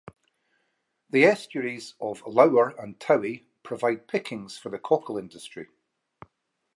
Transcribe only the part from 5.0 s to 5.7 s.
industry.